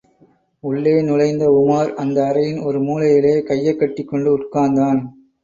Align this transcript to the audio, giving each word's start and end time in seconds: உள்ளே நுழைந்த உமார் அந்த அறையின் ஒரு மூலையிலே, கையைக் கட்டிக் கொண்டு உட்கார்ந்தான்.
உள்ளே 0.59 1.01
நுழைந்த 1.01 1.49
உமார் 1.49 1.93
அந்த 1.93 2.21
அறையின் 2.21 2.63
ஒரு 2.65 2.81
மூலையிலே, 2.81 3.43
கையைக் 3.43 3.79
கட்டிக் 3.79 4.07
கொண்டு 4.07 4.37
உட்கார்ந்தான். 4.37 5.05